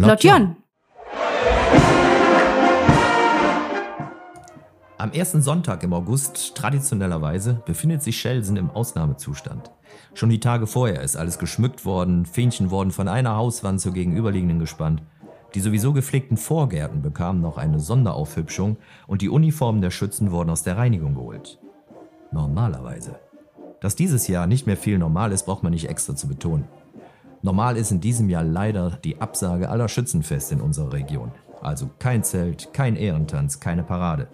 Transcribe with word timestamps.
Lotjon. 0.00 0.54
Am 4.96 5.10
ersten 5.10 5.42
Sonntag 5.42 5.82
im 5.82 5.92
August, 5.92 6.54
traditionellerweise, 6.54 7.62
befindet 7.66 8.04
sich 8.04 8.16
Schelsen 8.16 8.56
im 8.56 8.70
Ausnahmezustand. 8.70 9.72
Schon 10.14 10.28
die 10.28 10.38
Tage 10.38 10.68
vorher 10.68 11.02
ist 11.02 11.16
alles 11.16 11.40
geschmückt 11.40 11.84
worden, 11.84 12.26
Fähnchen 12.26 12.70
wurden 12.70 12.92
von 12.92 13.08
einer 13.08 13.34
Hauswand 13.34 13.80
zur 13.80 13.92
gegenüberliegenden 13.92 14.60
gespannt. 14.60 15.02
Die 15.56 15.60
sowieso 15.60 15.92
gepflegten 15.92 16.36
Vorgärten 16.36 17.02
bekamen 17.02 17.40
noch 17.40 17.58
eine 17.58 17.80
Sonderaufhübschung 17.80 18.76
und 19.08 19.20
die 19.20 19.28
Uniformen 19.28 19.80
der 19.80 19.90
Schützen 19.90 20.30
wurden 20.30 20.50
aus 20.50 20.62
der 20.62 20.76
Reinigung 20.76 21.16
geholt. 21.16 21.58
Normalerweise. 22.30 23.18
Dass 23.80 23.96
dieses 23.96 24.28
Jahr 24.28 24.46
nicht 24.46 24.68
mehr 24.68 24.76
viel 24.76 24.98
normal 24.98 25.32
ist, 25.32 25.46
braucht 25.46 25.64
man 25.64 25.72
nicht 25.72 25.88
extra 25.88 26.14
zu 26.14 26.28
betonen. 26.28 26.68
Normal 27.48 27.78
ist 27.78 27.90
in 27.90 28.02
diesem 28.02 28.28
Jahr 28.28 28.44
leider 28.44 28.98
die 29.02 29.22
Absage 29.22 29.70
aller 29.70 29.88
Schützenfeste 29.88 30.52
in 30.52 30.60
unserer 30.60 30.92
Region. 30.92 31.32
Also 31.62 31.88
kein 31.98 32.22
Zelt, 32.22 32.74
kein 32.74 32.94
Ehrentanz, 32.94 33.58
keine 33.58 33.84
Parade. 33.84 34.28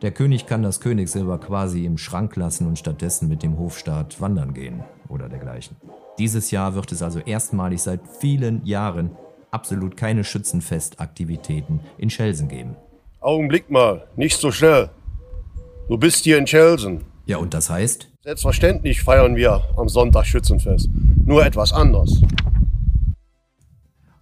Der 0.00 0.12
König 0.12 0.46
kann 0.46 0.62
das 0.62 0.80
Königssilber 0.80 1.36
quasi 1.36 1.84
im 1.84 1.98
Schrank 1.98 2.34
lassen 2.36 2.66
und 2.66 2.78
stattdessen 2.78 3.28
mit 3.28 3.42
dem 3.42 3.58
Hofstaat 3.58 4.18
wandern 4.22 4.54
gehen 4.54 4.82
oder 5.10 5.28
dergleichen. 5.28 5.76
Dieses 6.18 6.50
Jahr 6.50 6.74
wird 6.74 6.90
es 6.90 7.02
also 7.02 7.18
erstmalig 7.18 7.82
seit 7.82 8.00
vielen 8.18 8.64
Jahren 8.64 9.10
absolut 9.50 9.98
keine 9.98 10.24
Schützenfestaktivitäten 10.24 11.80
in 11.98 12.08
Schelsen 12.08 12.48
geben. 12.48 12.76
Augenblick 13.20 13.70
mal, 13.70 14.06
nicht 14.16 14.40
so 14.40 14.50
schnell. 14.50 14.88
Du 15.86 15.98
bist 15.98 16.24
hier 16.24 16.38
in 16.38 16.46
Schelsen. 16.46 17.04
Ja, 17.26 17.36
und 17.36 17.54
das 17.54 17.70
heißt? 17.70 18.08
Selbstverständlich 18.22 19.02
feiern 19.02 19.36
wir 19.36 19.62
am 19.76 19.88
Sonntag 19.88 20.26
Schützenfest. 20.26 20.88
Nur 21.24 21.44
etwas 21.46 21.72
anders. 21.72 22.20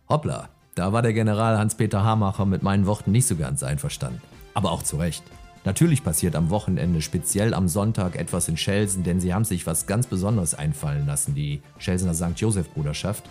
Hoppla, 0.09 0.51
da 0.75 0.93
war 0.93 1.03
der 1.03 1.13
General 1.13 1.59
Hans-Peter 1.59 2.05
Hamacher 2.05 2.45
mit 2.45 2.63
meinen 2.63 2.87
Worten 2.87 3.13
nicht 3.13 3.27
so 3.27 3.37
ganz 3.37 3.63
einverstanden. 3.63 4.21
Aber 4.55 4.73
auch 4.73 4.83
zu 4.83 4.97
Recht. 4.97 5.23
Natürlich 5.65 6.03
passiert 6.03 6.37
am 6.37 6.51
Wochenende, 6.51 7.03
speziell 7.03 7.53
am 7.53 7.69
Sonntag, 7.69 8.17
etwas 8.17 8.49
in 8.49 8.57
Schelsen, 8.57 9.05
denn 9.05 9.21
sie 9.21 9.35
haben 9.35 9.45
sich 9.45 9.67
was 9.67 9.87
ganz 9.87 10.07
Besonderes 10.07 10.55
einfallen 10.55 11.07
lassen, 11.07 11.35
die 11.35 11.61
Schelsener 11.79 12.15
St. 12.15 12.39
Josef-Bruderschaft. 12.39 13.25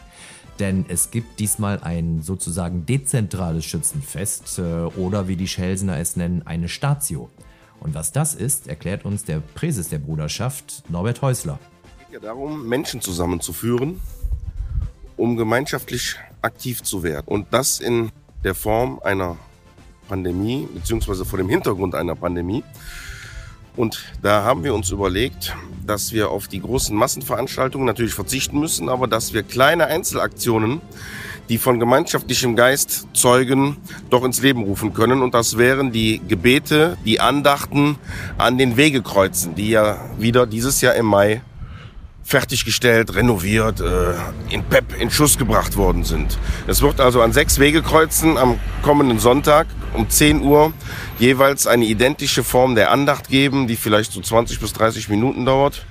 Denn 0.59 0.85
es 0.89 1.09
gibt 1.09 1.39
diesmal 1.39 1.79
ein 1.81 2.21
sozusagen 2.21 2.85
dezentrales 2.85 3.65
Schützenfest 3.65 4.59
äh, 4.59 4.61
oder 4.61 5.27
wie 5.27 5.37
die 5.37 5.47
Schelsener 5.47 5.97
es 5.97 6.17
nennen, 6.17 6.43
eine 6.45 6.67
Statio. 6.67 7.29
Und 7.79 7.93
was 7.95 8.11
das 8.11 8.35
ist, 8.35 8.67
erklärt 8.67 9.05
uns 9.05 9.23
der 9.23 9.39
Präses 9.39 9.89
der 9.89 9.99
Bruderschaft, 9.99 10.83
Norbert 10.89 11.21
Häusler. 11.21 11.59
Es 11.99 12.05
geht 12.05 12.13
ja 12.15 12.19
darum, 12.19 12.67
Menschen 12.67 13.01
zusammenzuführen, 13.01 14.01
um 15.17 15.37
gemeinschaftlich 15.37 16.15
aktiv 16.41 16.83
zu 16.83 17.03
werden. 17.03 17.27
Und 17.27 17.47
das 17.51 17.79
in 17.79 18.11
der 18.43 18.55
Form 18.55 18.99
einer 19.03 19.37
Pandemie, 20.07 20.67
beziehungsweise 20.73 21.23
vor 21.23 21.37
dem 21.37 21.49
Hintergrund 21.49 21.95
einer 21.95 22.15
Pandemie. 22.15 22.63
Und 23.75 24.03
da 24.21 24.43
haben 24.43 24.63
wir 24.63 24.73
uns 24.73 24.89
überlegt, 24.89 25.55
dass 25.85 26.11
wir 26.11 26.31
auf 26.31 26.47
die 26.47 26.59
großen 26.59 26.95
Massenveranstaltungen 26.95 27.85
natürlich 27.85 28.13
verzichten 28.13 28.59
müssen, 28.59 28.89
aber 28.89 29.07
dass 29.07 29.33
wir 29.33 29.43
kleine 29.43 29.85
Einzelaktionen, 29.85 30.81
die 31.49 31.57
von 31.57 31.79
gemeinschaftlichem 31.79 32.55
Geist 32.55 33.07
zeugen, 33.13 33.77
doch 34.09 34.23
ins 34.23 34.41
Leben 34.41 34.63
rufen 34.63 34.93
können. 34.93 35.21
Und 35.21 35.33
das 35.33 35.57
wären 35.57 35.91
die 35.91 36.21
Gebete, 36.27 36.97
die 37.05 37.19
Andachten 37.19 37.97
an 38.37 38.57
den 38.57 38.77
Wegekreuzen, 38.77 39.55
die 39.55 39.69
ja 39.69 39.97
wieder 40.19 40.45
dieses 40.45 40.79
Jahr 40.81 40.93
im 40.95 41.07
Mai 41.07 41.41
fertiggestellt, 42.23 43.15
renoviert, 43.15 43.81
äh, 43.81 44.13
in 44.51 44.63
PEP 44.63 45.01
in 45.01 45.09
Schuss 45.09 45.39
gebracht 45.39 45.75
worden 45.75 46.03
sind. 46.03 46.37
Es 46.67 46.83
wird 46.83 47.01
also 47.01 47.23
an 47.23 47.33
sechs 47.33 47.57
Wegekreuzen 47.57 48.37
am 48.37 48.59
kommenden 48.83 49.17
Sonntag 49.17 49.65
um 49.95 50.07
10 50.07 50.43
Uhr 50.43 50.71
jeweils 51.17 51.65
eine 51.65 51.85
identische 51.85 52.43
Form 52.43 52.75
der 52.75 52.91
Andacht 52.91 53.29
geben, 53.29 53.65
die 53.65 53.75
vielleicht 53.75 54.11
so 54.11 54.21
20 54.21 54.59
bis 54.59 54.73
30 54.73 55.09
Minuten 55.09 55.43
dauert 55.43 55.87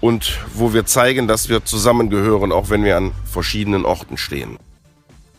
und 0.00 0.38
wo 0.54 0.72
wir 0.72 0.86
zeigen, 0.86 1.26
dass 1.26 1.48
wir 1.48 1.64
zusammengehören, 1.64 2.52
auch 2.52 2.70
wenn 2.70 2.84
wir 2.84 2.96
an 2.96 3.10
verschiedenen 3.24 3.84
Orten 3.84 4.16
stehen. 4.16 4.58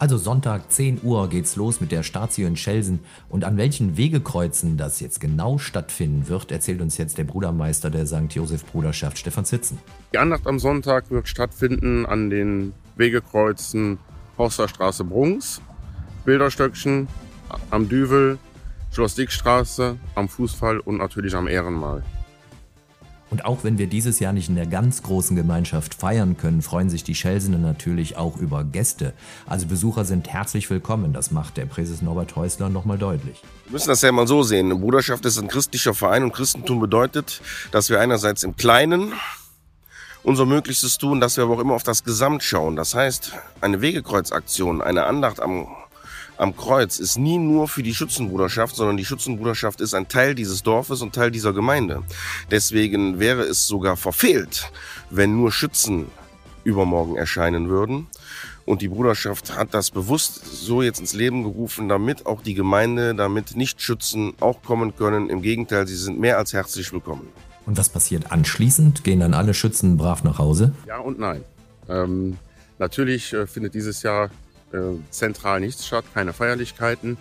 Also 0.05 0.17
Sonntag 0.17 0.71
10 0.71 0.99
Uhr 1.01 1.27
geht's 1.29 1.55
los 1.55 1.81
mit 1.81 1.91
der 1.91 2.03
Statio 2.03 2.45
in 2.45 2.55
Schelsen. 2.55 2.99
Und 3.27 3.43
an 3.43 3.57
welchen 3.57 3.97
Wegekreuzen 3.97 4.77
das 4.77 4.99
jetzt 4.99 5.19
genau 5.19 5.57
stattfinden 5.57 6.29
wird, 6.29 6.51
erzählt 6.51 6.79
uns 6.81 6.99
jetzt 6.99 7.17
der 7.17 7.23
Brudermeister 7.23 7.89
der 7.89 8.05
St. 8.05 8.29
Josef 8.29 8.63
Bruderschaft, 8.67 9.17
Stefan 9.17 9.45
Sitzen. 9.45 9.79
Die 10.13 10.19
Andacht 10.19 10.45
am 10.45 10.59
Sonntag 10.59 11.09
wird 11.09 11.27
stattfinden 11.27 12.05
an 12.05 12.29
den 12.29 12.73
Wegekreuzen 12.97 13.97
Horsterstraße 14.37 15.03
Brunks, 15.05 15.59
Bilderstöckchen, 16.23 17.07
am 17.71 17.89
Düvel, 17.89 18.37
Schloss 18.91 19.15
Dickstraße, 19.15 19.97
am 20.13 20.29
Fußfall 20.29 20.81
und 20.81 20.97
natürlich 20.97 21.33
am 21.33 21.47
Ehrenmal. 21.47 22.03
Und 23.31 23.45
auch 23.45 23.63
wenn 23.63 23.77
wir 23.77 23.87
dieses 23.87 24.19
Jahr 24.19 24.33
nicht 24.33 24.49
in 24.49 24.55
der 24.55 24.67
ganz 24.67 25.01
großen 25.01 25.35
Gemeinschaft 25.35 25.95
feiern 25.95 26.37
können, 26.37 26.61
freuen 26.61 26.89
sich 26.89 27.03
die 27.03 27.15
Schelsener 27.15 27.57
natürlich 27.57 28.17
auch 28.17 28.37
über 28.37 28.63
Gäste. 28.63 29.13
Also 29.47 29.65
Besucher 29.65 30.05
sind 30.05 30.29
herzlich 30.29 30.69
willkommen. 30.69 31.11
Das 31.11 31.31
macht 31.31 31.57
der 31.57 31.65
Präses 31.65 32.01
Norbert 32.01 32.35
Häusler 32.35 32.69
nochmal 32.69 32.97
deutlich. 32.97 33.41
Wir 33.65 33.73
müssen 33.73 33.89
das 33.89 34.01
ja 34.03 34.11
mal 34.11 34.27
so 34.27 34.43
sehen. 34.43 34.67
Eine 34.67 34.79
Bruderschaft 34.79 35.25
ist 35.25 35.39
ein 35.39 35.47
christlicher 35.47 35.93
Verein 35.93 36.23
und 36.23 36.33
Christentum 36.33 36.79
bedeutet, 36.79 37.41
dass 37.71 37.89
wir 37.89 37.99
einerseits 37.99 38.43
im 38.43 38.55
Kleinen 38.55 39.13
unser 40.21 40.45
Möglichstes 40.45 40.97
tun, 40.97 41.19
dass 41.19 41.37
wir 41.37 41.43
aber 41.43 41.55
auch 41.55 41.59
immer 41.59 41.73
auf 41.73 41.83
das 41.83 42.03
Gesamt 42.03 42.43
schauen. 42.43 42.75
Das 42.75 42.95
heißt, 42.95 43.33
eine 43.61 43.81
Wegekreuzaktion, 43.81 44.81
eine 44.81 45.05
Andacht 45.05 45.39
am 45.39 45.67
am 46.37 46.55
Kreuz 46.55 46.99
ist 46.99 47.17
nie 47.17 47.37
nur 47.37 47.67
für 47.67 47.83
die 47.83 47.93
Schützenbruderschaft, 47.93 48.75
sondern 48.75 48.97
die 48.97 49.05
Schützenbruderschaft 49.05 49.81
ist 49.81 49.93
ein 49.93 50.07
Teil 50.07 50.35
dieses 50.35 50.63
Dorfes 50.63 51.01
und 51.01 51.15
Teil 51.15 51.31
dieser 51.31 51.53
Gemeinde. 51.53 52.03
Deswegen 52.51 53.19
wäre 53.19 53.43
es 53.43 53.67
sogar 53.67 53.95
verfehlt, 53.95 54.71
wenn 55.09 55.35
nur 55.35 55.51
Schützen 55.51 56.07
übermorgen 56.63 57.15
erscheinen 57.15 57.69
würden. 57.69 58.07
Und 58.65 58.81
die 58.81 58.87
Bruderschaft 58.87 59.55
hat 59.55 59.73
das 59.73 59.91
bewusst 59.91 60.43
so 60.43 60.81
jetzt 60.81 60.99
ins 60.99 61.13
Leben 61.13 61.43
gerufen, 61.43 61.87
damit 61.87 62.25
auch 62.25 62.41
die 62.41 62.55
Gemeinde, 62.55 63.13
damit 63.13 63.55
Nichtschützen 63.55 64.33
auch 64.39 64.63
kommen 64.63 64.95
können. 64.95 65.29
Im 65.29 65.43
Gegenteil, 65.43 65.85
sie 65.87 65.95
sind 65.95 66.19
mehr 66.19 66.39
als 66.39 66.51
herzlich 66.51 66.91
willkommen. 66.91 67.27
Und 67.67 67.77
was 67.77 67.89
passiert 67.89 68.31
anschließend? 68.31 69.03
Gehen 69.03 69.19
dann 69.19 69.35
alle 69.35 69.53
Schützen 69.53 69.97
brav 69.97 70.23
nach 70.23 70.39
Hause? 70.39 70.73
Ja 70.87 70.97
und 70.97 71.19
nein. 71.19 71.43
Ähm, 71.87 72.37
natürlich 72.79 73.33
äh, 73.33 73.45
findet 73.45 73.75
dieses 73.75 74.01
Jahr 74.01 74.31
äh, 74.73 74.77
zentral 75.09 75.59
nichts 75.59 75.85
statt, 75.85 76.05
keine 76.13 76.33
Feierlichkeiten. 76.33 77.17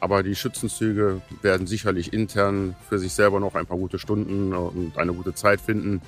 Aber 0.00 0.22
die 0.22 0.34
Schützenzüge 0.34 1.22
werden 1.40 1.66
sicherlich 1.66 2.12
intern 2.12 2.76
für 2.88 2.98
sich 2.98 3.12
selber 3.12 3.40
noch 3.40 3.54
ein 3.54 3.66
paar 3.66 3.78
gute 3.78 3.98
Stunden 3.98 4.52
und 4.52 4.98
eine 4.98 5.14
gute 5.14 5.34
Zeit 5.34 5.60
finden. 5.60 6.02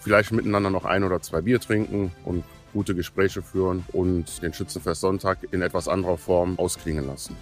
Vielleicht 0.00 0.32
miteinander 0.32 0.70
noch 0.70 0.84
ein 0.84 1.02
oder 1.04 1.20
zwei 1.20 1.40
Bier 1.40 1.60
trinken 1.60 2.12
und 2.24 2.44
gute 2.72 2.94
Gespräche 2.94 3.42
führen 3.42 3.84
und 3.92 4.42
den 4.42 4.54
Schützenfest 4.54 5.00
Sonntag 5.00 5.38
in 5.50 5.62
etwas 5.62 5.88
anderer 5.88 6.18
Form 6.18 6.58
ausklingen 6.58 7.06
lassen. 7.06 7.36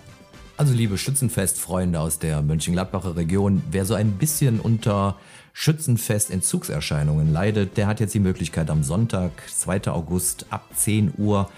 Also 0.56 0.74
liebe 0.74 0.98
Schützenfestfreunde 0.98 1.98
aus 1.98 2.18
der 2.18 2.42
Mönchengladbacher 2.42 3.16
Region, 3.16 3.62
wer 3.70 3.84
so 3.84 3.94
ein 3.94 4.12
bisschen 4.12 4.60
unter 4.60 5.16
Schützenfest-Entzugserscheinungen 5.54 7.32
leidet, 7.32 7.76
der 7.76 7.86
hat 7.86 8.00
jetzt 8.00 8.14
die 8.14 8.20
Möglichkeit 8.20 8.70
am 8.70 8.82
Sonntag, 8.82 9.32
2. 9.48 9.88
August 9.88 10.46
ab 10.50 10.68
10 10.74 11.14
Uhr 11.16 11.50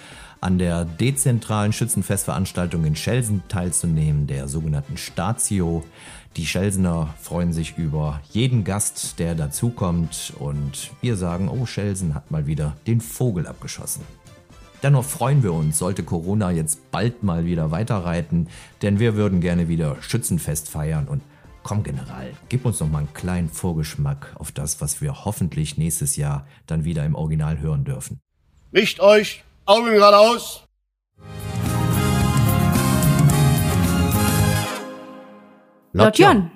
an 0.44 0.58
der 0.58 0.84
dezentralen 0.84 1.72
Schützenfestveranstaltung 1.72 2.84
in 2.84 2.96
Schelsen 2.96 3.42
teilzunehmen, 3.48 4.26
der 4.26 4.46
sogenannten 4.46 4.98
Statio. 4.98 5.82
Die 6.36 6.44
Schelsener 6.44 7.14
freuen 7.18 7.54
sich 7.54 7.78
über 7.78 8.20
jeden 8.30 8.62
Gast, 8.62 9.18
der 9.18 9.34
dazukommt 9.34 10.34
und 10.38 10.90
wir 11.00 11.16
sagen, 11.16 11.48
oh, 11.48 11.64
Schelsen 11.64 12.14
hat 12.14 12.30
mal 12.30 12.46
wieder 12.46 12.76
den 12.86 13.00
Vogel 13.00 13.46
abgeschossen. 13.46 14.02
Dennoch 14.82 15.04
freuen 15.04 15.42
wir 15.42 15.54
uns, 15.54 15.78
sollte 15.78 16.02
Corona 16.02 16.50
jetzt 16.50 16.90
bald 16.90 17.22
mal 17.22 17.46
wieder 17.46 17.70
weiterreiten, 17.70 18.48
denn 18.82 18.98
wir 18.98 19.16
würden 19.16 19.40
gerne 19.40 19.68
wieder 19.68 19.96
Schützenfest 20.02 20.68
feiern 20.68 21.08
und 21.08 21.22
komm 21.62 21.82
General, 21.84 22.32
gib 22.50 22.66
uns 22.66 22.80
noch 22.80 22.90
mal 22.90 22.98
einen 22.98 23.14
kleinen 23.14 23.48
Vorgeschmack 23.48 24.34
auf 24.34 24.52
das, 24.52 24.82
was 24.82 25.00
wir 25.00 25.24
hoffentlich 25.24 25.78
nächstes 25.78 26.16
Jahr 26.16 26.46
dann 26.66 26.84
wieder 26.84 27.06
im 27.06 27.14
Original 27.14 27.60
hören 27.60 27.84
dürfen. 27.84 28.20
Richt 28.74 29.00
euch 29.00 29.43
Augen 29.66 29.92
geradeaus. 29.94 30.62
Laut 35.92 36.18
Jon. 36.18 36.53